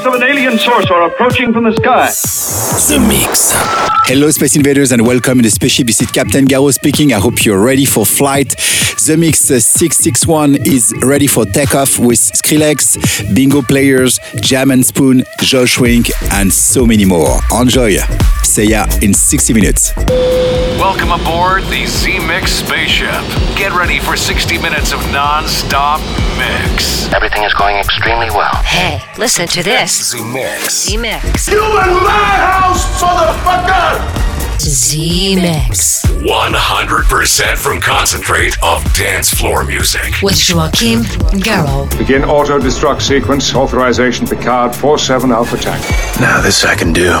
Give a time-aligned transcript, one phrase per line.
[0.00, 2.06] Of an alien source are approaching from the sky.
[2.88, 3.52] The Mix.
[4.06, 5.88] Hello, Space Invaders, and welcome in the spaceship.
[5.88, 7.12] This is Captain Garraud speaking.
[7.12, 8.54] I hope you're ready for flight.
[9.06, 15.24] The Mix uh, 661 is ready for takeoff with Skrillex, Bingo Players, Jam and Spoon,
[15.40, 17.40] Josh Wink, and so many more.
[17.50, 17.96] Enjoy.
[18.44, 19.92] See ya in 60 minutes.
[20.76, 23.24] Welcome aboard the Z Mix spaceship.
[23.56, 26.00] Get ready for 60 minutes of non stop
[26.36, 27.10] mix.
[27.14, 28.54] Everything is going extremely well.
[28.64, 30.12] Hey, listen to this.
[30.12, 30.84] The Mix.
[30.84, 31.48] Z Mix.
[31.48, 34.39] You in my house, motherfucker!
[34.60, 36.04] Z Mix.
[36.04, 40.20] 100% from concentrate of dance floor music.
[40.22, 41.00] With Joachim
[41.40, 41.96] Garraud.
[41.96, 43.54] Begin auto destruct sequence.
[43.54, 45.82] Authorization Picard 47 Alpha Tank.
[46.20, 47.20] Now, this I can do.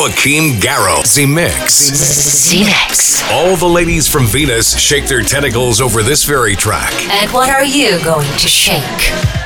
[0.00, 1.14] Joachim Garraud.
[1.14, 1.74] The Mix.
[1.74, 3.22] Z Mix.
[3.30, 6.94] All the ladies from Venus shake their tentacles over this very track.
[7.10, 9.39] And what are you going to shake?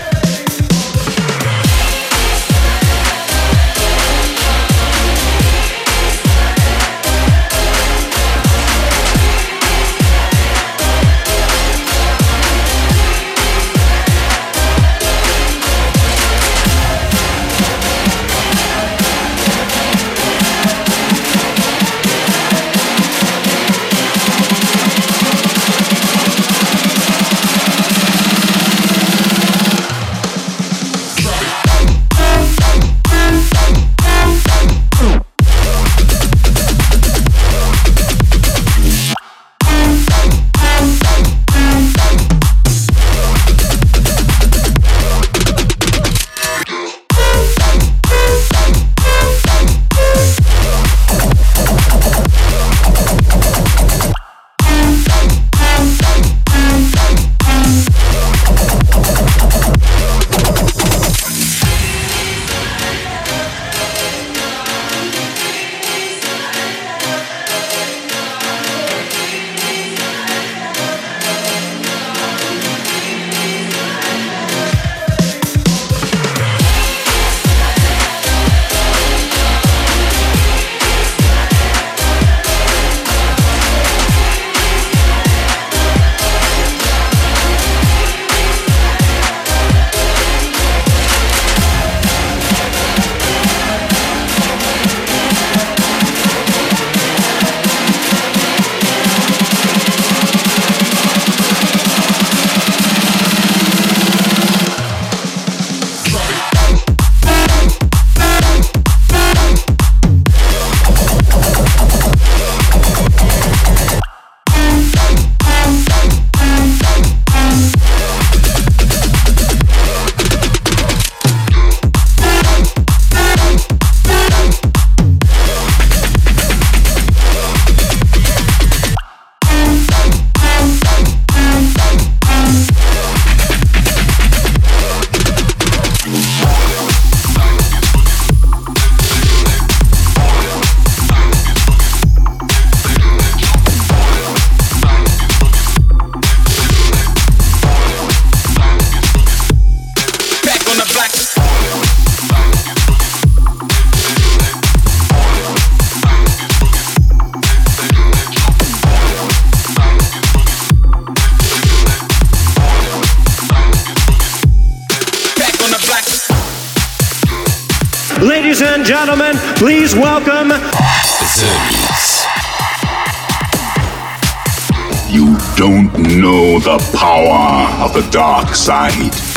[175.97, 179.34] Know the power of the dark side.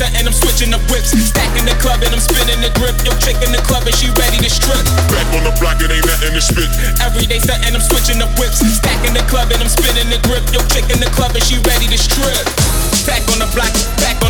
[0.00, 1.12] stunting, I'm switching the whips.
[1.12, 2.96] Stacking the club and I'm spinning the grip.
[3.04, 4.80] Yo, chick in the club and she ready to strip.
[5.12, 6.72] Back on the block, it ain't nothing to spit.
[7.04, 8.64] Every day stunting, I'm switching the whips.
[8.64, 10.40] Stacking the club and I'm spinning the grip.
[10.56, 12.48] Yo, chick in the club and she ready to strip.
[13.04, 14.29] Back on the block, back on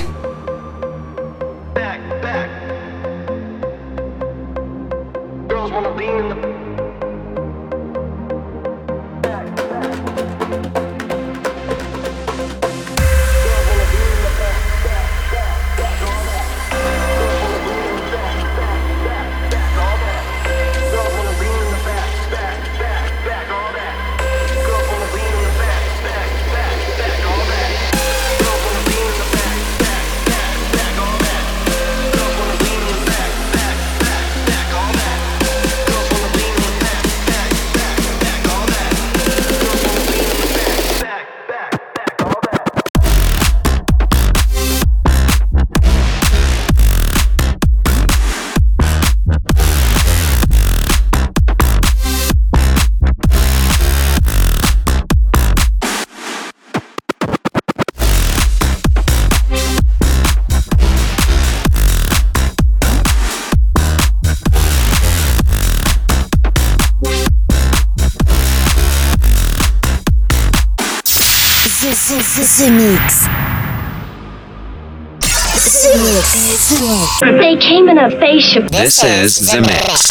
[78.39, 78.69] spaceship.
[78.71, 80.10] This is The Mix.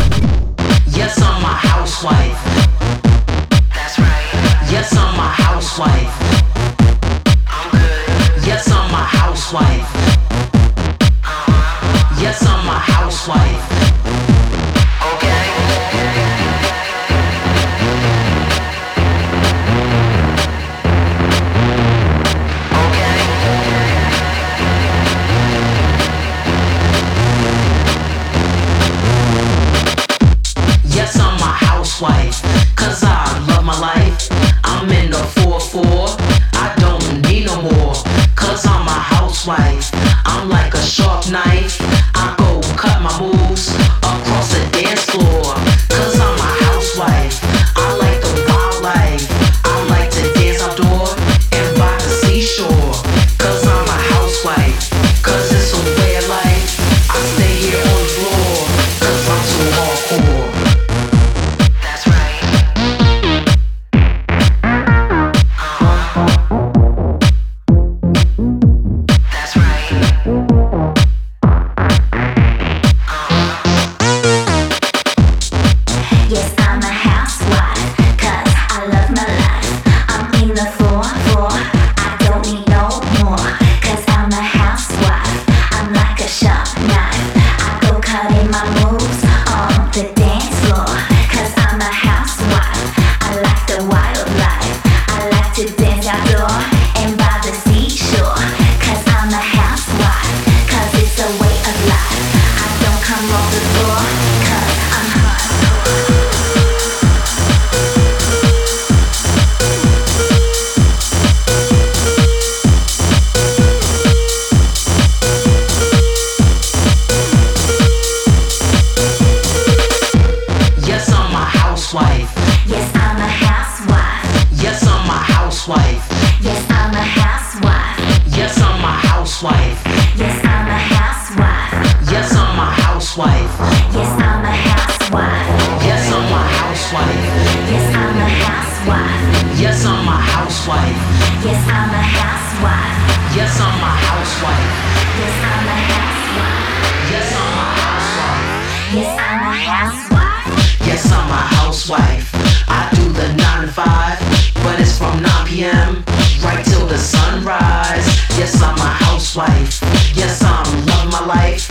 [148.93, 150.85] Yes, I'm a housewife.
[150.85, 152.29] Yes, I'm a housewife.
[152.67, 156.03] I do the 9 to 5, but it's from 9 p.m.
[156.43, 158.05] right till the sunrise.
[158.37, 159.79] Yes, I'm a housewife.
[160.13, 161.69] Yes, I'm loving my life.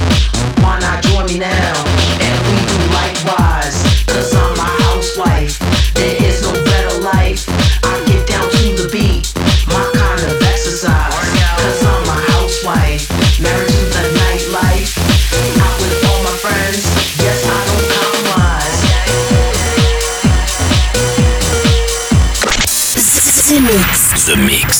[0.64, 1.79] Why not join me now?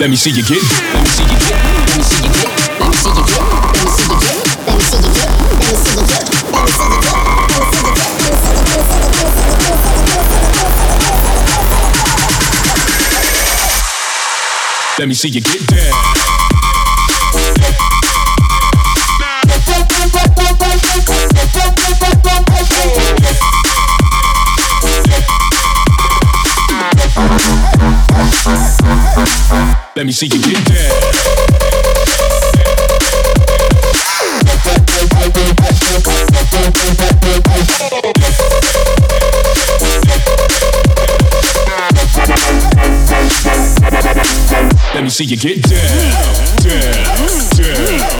[0.00, 0.62] Let me see you get.
[0.94, 1.60] Let me see you get.
[1.60, 2.48] Let me see you get.
[2.80, 3.44] Let me see you get.
[3.68, 4.40] Let me see you get.
[4.64, 5.28] Let me see you get.
[5.36, 6.24] Let me see you get.
[6.24, 7.00] Let me see you
[14.90, 14.98] get.
[14.98, 15.89] Let me see you get down.
[30.00, 30.80] Let me see you get down.
[44.94, 46.16] Let me see you get down,
[46.62, 46.96] down,
[47.58, 48.19] down,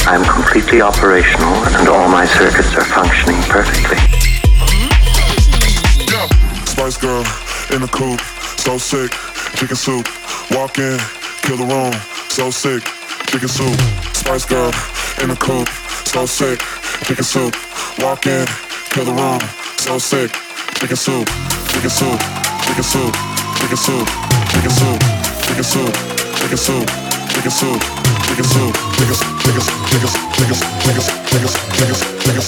[0.06, 3.99] I'm completely operational and all my circuits are functioning perfectly.
[6.90, 7.24] Spice girl
[7.70, 8.20] in the coupe,
[8.58, 9.12] so sick,
[9.54, 10.08] chicken soup.
[10.50, 10.98] Walk in,
[11.42, 11.94] kill the room,
[12.26, 12.82] so sick,
[13.30, 13.78] chicken soup.
[14.12, 14.74] Spice girl
[15.22, 15.68] in the coupe,
[16.02, 16.58] so sick,
[17.06, 17.54] chicken soup.
[18.02, 18.44] Walk in,
[18.90, 19.38] kill the room,
[19.78, 20.34] so sick,
[20.82, 21.30] chicken soup,
[21.70, 22.18] chicken soup,
[22.66, 23.14] chicken soup,
[23.54, 24.08] chicken soup,
[24.50, 24.98] chicken soup,
[25.46, 25.94] chicken soup,
[26.42, 26.90] chicken soup,
[27.38, 27.78] chicken soup, chicken soup,
[28.26, 28.74] chicken soup,
[29.06, 29.30] chicken
[29.86, 30.82] chicken chicken
[31.20, 31.62] chicken
[32.10, 32.42] chicken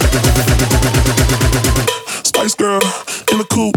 [1.63, 2.81] chicken Spice girl
[3.31, 3.77] in the coupe.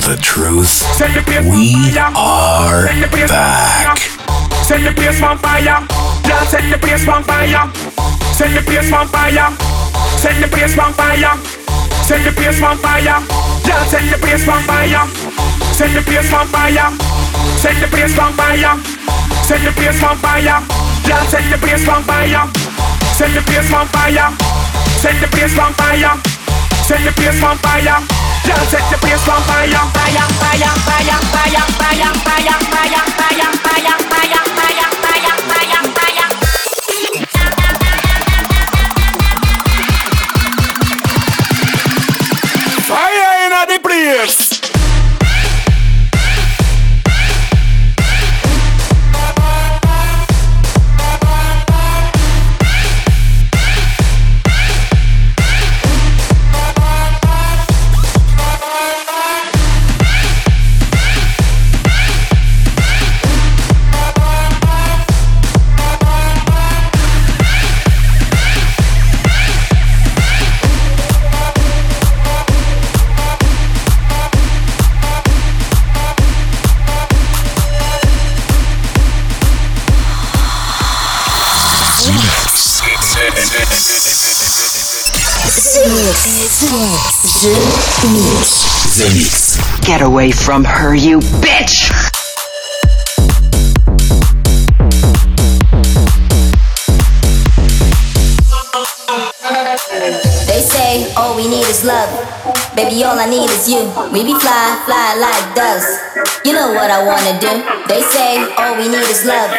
[0.00, 0.82] The truth.
[1.50, 2.12] We are
[3.28, 3.98] back.
[4.64, 5.62] Set the place on fire.
[5.62, 7.68] Yeah, set the place on fire.
[8.32, 9.50] Set the place on fire.
[10.16, 11.36] Set the place on fire.
[12.06, 13.02] Set the place on fire.
[13.02, 15.06] Yeah, set the place on fire.
[15.74, 16.90] Set the place on fire.
[17.58, 18.74] Set the place on fire.
[19.44, 20.62] Set the place on fire.
[21.06, 22.46] Yeah, set the place on fire.
[23.18, 24.30] Set the place on fire.
[25.02, 26.14] Set the place on fire.
[26.86, 28.29] Set the place on fire.
[28.46, 29.24] Yeah, set the place.
[29.24, 34.49] Fire, fire, fire, fire, fire, fire, fire, fire, fire, fire, fire, fire,
[85.70, 85.78] The
[89.14, 89.86] Mix.
[89.86, 91.94] Get away from her, you bitch!
[100.48, 102.10] They say all we need is love.
[102.74, 103.86] Baby, all I need is you.
[104.10, 105.86] We be fly, fly like doves.
[106.44, 107.62] You know what I wanna do.
[107.86, 109.54] They say all we need is love.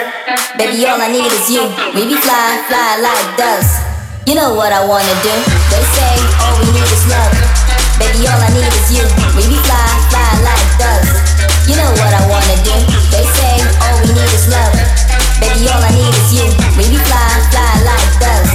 [0.58, 1.64] Baby, all I need is you.
[1.96, 3.81] We be fly, fly like doves.
[4.26, 5.34] You know what I wanna do.
[5.74, 6.14] They say
[6.46, 7.34] all we need is love.
[7.98, 9.04] Baby, all I need is you.
[9.34, 9.82] We be fly,
[10.14, 11.10] fly like doves.
[11.68, 12.76] You know what I wanna do.
[13.10, 14.74] They say all we need is love.
[15.42, 16.46] Baby, all I need is you.
[16.78, 18.54] We be fly, fly like doves.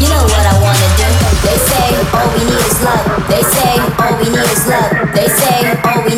[0.00, 1.08] You know what I wanna do.
[1.44, 3.04] They say all we need is love.
[3.28, 4.90] They say all we need is love.
[5.12, 6.11] They say all we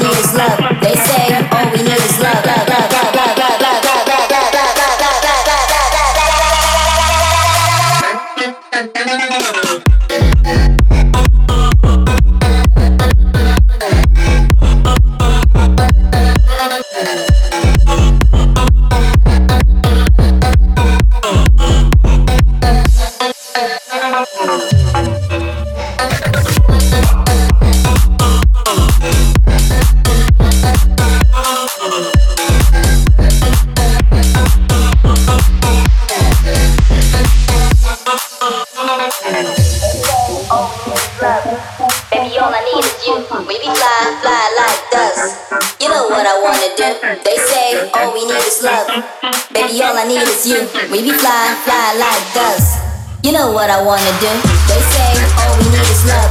[50.95, 52.78] We be fly, fly like doves.
[53.26, 54.30] You know what I wanna do.
[54.70, 55.11] They say
[55.42, 56.30] all we need is love.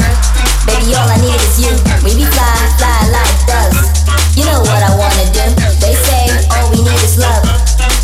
[0.64, 1.76] Baby, all I need is you.
[1.99, 3.91] We be fly, fly like doves.
[4.39, 5.43] You know what I wanna do.
[5.84, 7.43] They say all we need is love.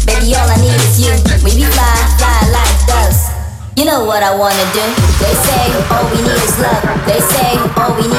[0.03, 1.15] Baby, all I need is you.
[1.47, 3.31] We be fly, fly like doves.
[3.79, 4.83] You know what I wanna do.
[5.23, 6.83] They say all we need is love.
[7.07, 8.18] They say all we need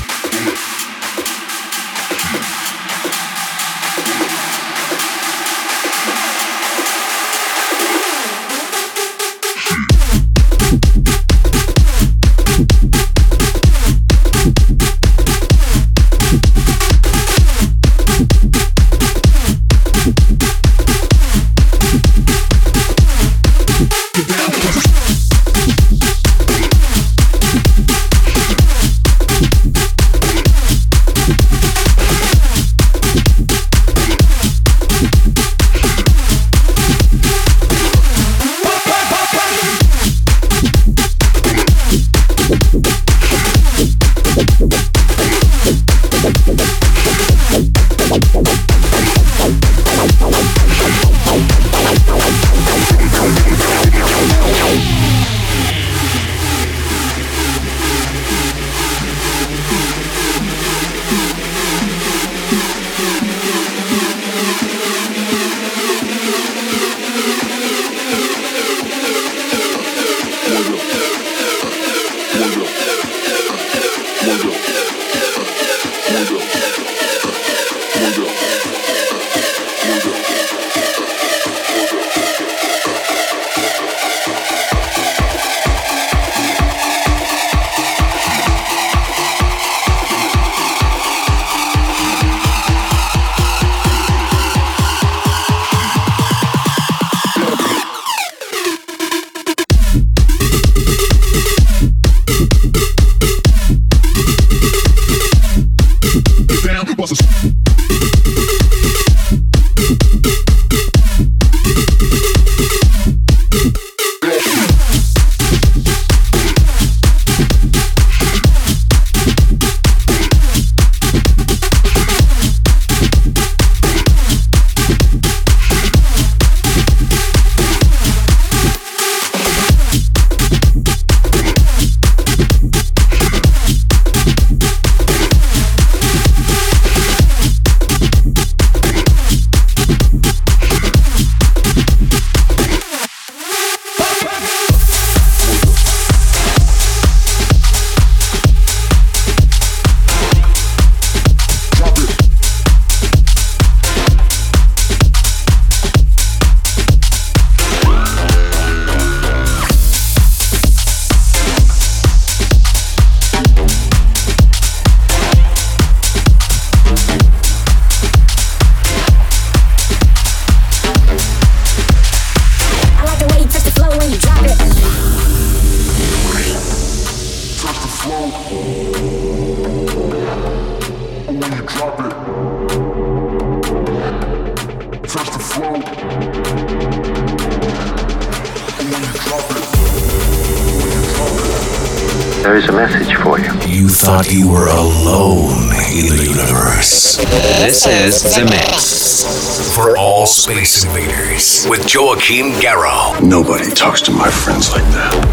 [197.71, 199.73] This is The Mix.
[199.73, 203.23] For all space invaders with Joachim Garraud.
[203.23, 205.30] Nobody talks to my friends like that.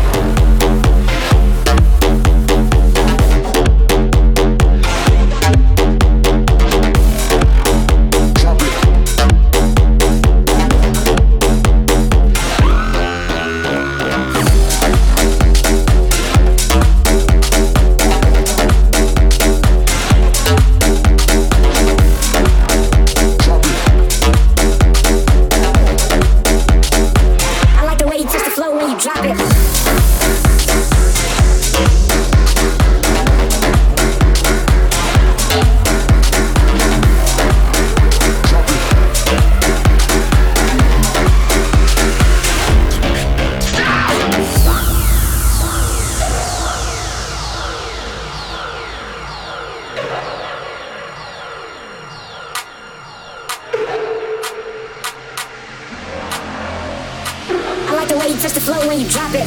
[58.88, 59.46] When you drop it.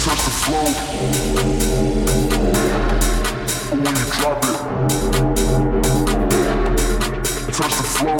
[0.00, 0.64] Touch the flow.
[3.76, 4.56] When you drop it.
[7.52, 8.16] Touch the flow.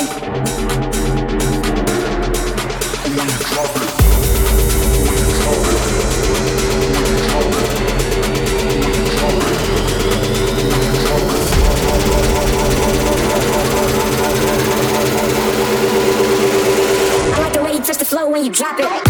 [3.17, 3.80] When you drop it.
[18.11, 19.10] slow when you drop it.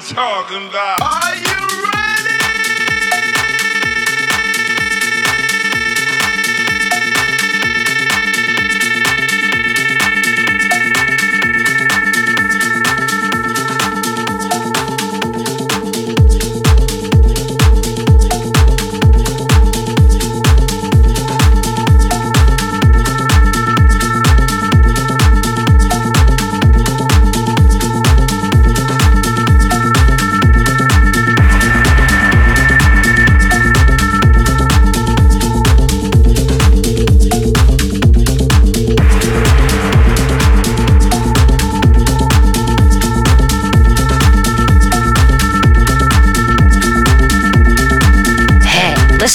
[0.00, 1.02] Talking about.
[1.02, 1.69] Are you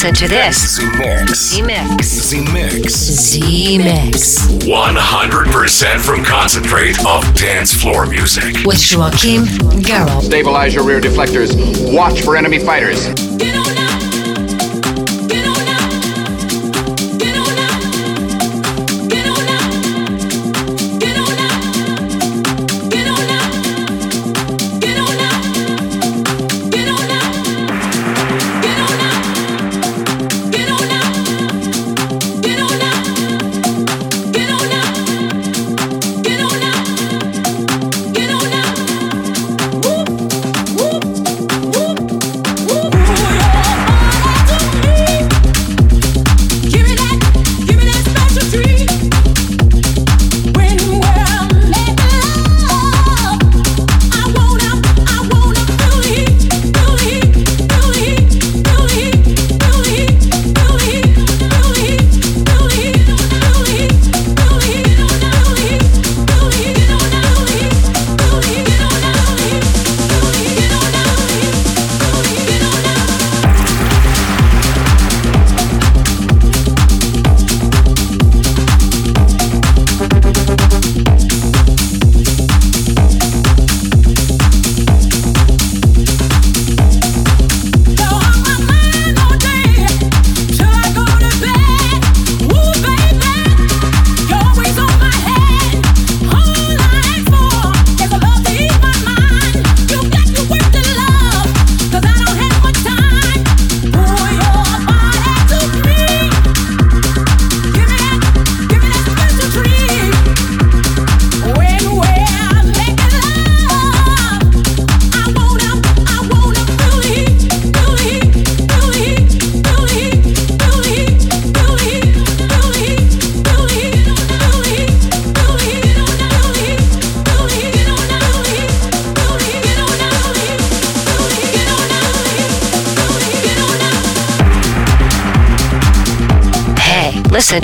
[0.06, 0.76] listen to this.
[0.76, 1.40] Z Mix.
[1.40, 2.08] Z Mix.
[2.08, 2.94] Z Mix.
[2.94, 4.48] Z Mix.
[4.66, 8.66] 100% from concentrate of dance floor music.
[8.66, 9.44] With Joachim
[9.82, 10.24] Garraud.
[10.24, 11.56] Stabilize your rear deflectors.
[11.94, 13.25] Watch for enemy fighters.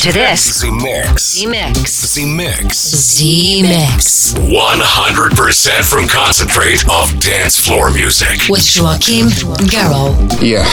[0.01, 0.59] To this.
[0.61, 1.33] Z Mix.
[1.33, 1.91] Z Mix.
[2.13, 2.77] Z Mix.
[2.77, 4.33] Z Mix.
[4.33, 8.49] 100% from concentrate of dance floor music.
[8.49, 9.27] With Joachim
[9.69, 10.41] Garraud.
[10.41, 10.65] Yeah,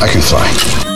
[0.00, 0.87] I can fly.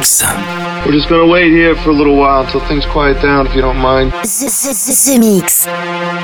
[0.00, 0.22] Mix.
[0.86, 3.60] We're just gonna wait here for a little while until things quiet down, if you
[3.60, 4.12] don't mind.
[4.12, 5.66] The Mix.
[5.66, 6.19] the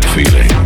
[0.00, 0.57] that feeling.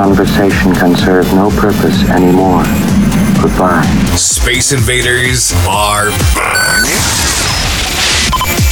[0.00, 2.62] Conversation can serve no purpose anymore.
[3.42, 3.84] Goodbye.
[4.16, 6.86] Space Invaders are back.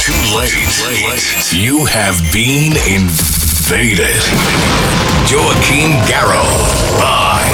[0.01, 1.53] Too late.
[1.53, 4.17] You have been invaded.
[5.29, 7.45] Joachim Garraud by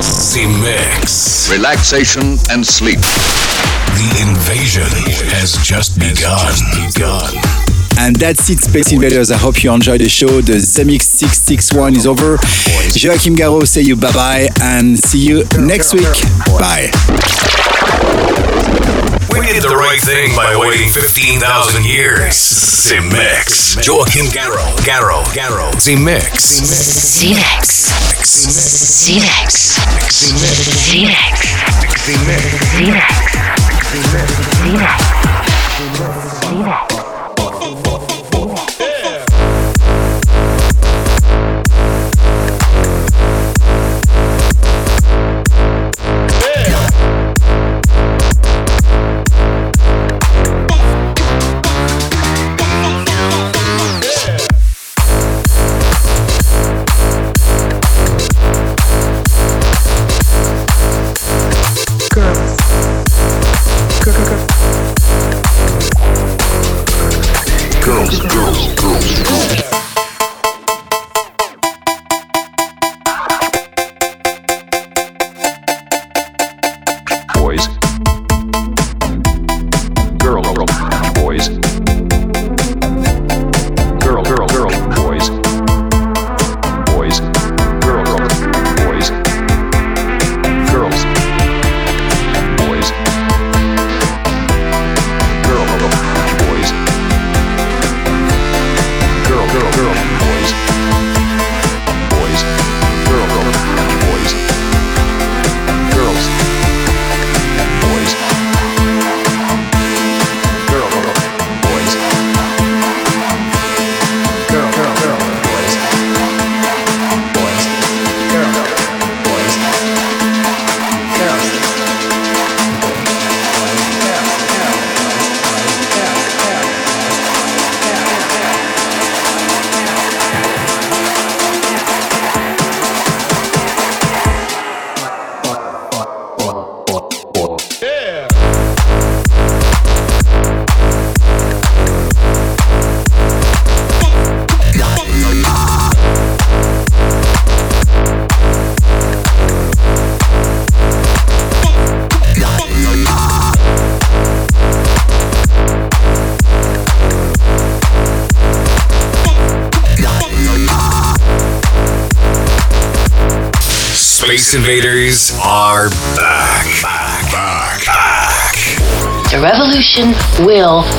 [0.00, 1.50] Z-Mix.
[1.52, 3.00] Relaxation and sleep.
[3.00, 4.88] The invasion
[5.28, 6.54] has just begun.
[6.88, 7.63] begun.
[7.98, 9.30] And that's it, Space Invaders.
[9.30, 10.40] I hope you enjoyed the show.
[10.40, 12.38] The ZeMixx 661 is over.
[12.92, 16.04] Joachim Garraud say you bye bye and see you next week.
[16.58, 16.90] Bye.
[19.30, 22.34] We did the right thing by waiting 15,000 years.
[22.34, 23.76] Z-Mix.
[23.86, 24.76] Joachim Garraud.
[24.84, 25.24] Garraud.
[25.34, 25.80] Garraud.
[25.80, 26.44] Z-Mix.
[27.14, 27.66] Z-Mix.
[28.24, 29.78] Z-Mix.
[30.12, 31.54] Z-Mix.
[33.94, 35.63] Girls,
[68.18, 69.83] girls, girls, girls.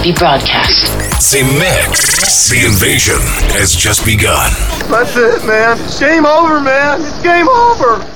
[0.05, 0.85] Be broadcast.
[1.19, 2.49] Z-Mix.
[2.51, 3.17] The invasion
[3.57, 4.51] has just begun.
[4.91, 5.77] That's it, man.
[5.99, 7.01] Game over, man.
[7.01, 8.14] It's game over.